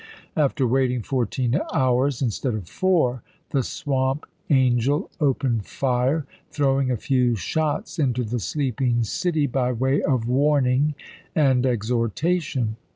After 0.35 0.65
waiting 0.65 1.03
fourteen 1.03 1.59
hours, 1.75 2.23
instead 2.23 2.55
of 2.55 2.67
four, 2.67 3.21
the 3.51 3.61
Swamp 3.61 4.25
Angel 4.49 5.11
opened 5.19 5.67
fire, 5.67 6.25
throwing 6.49 6.89
a 6.89 6.97
few 6.97 7.35
shots 7.35 7.99
into 7.99 8.23
the 8.23 8.39
sleeping 8.39 9.03
city 9.03 9.45
by 9.45 9.71
way 9.71 10.01
of 10.01 10.27
warning 10.27 10.95
and 11.35 11.67
exhortation. 11.67 12.77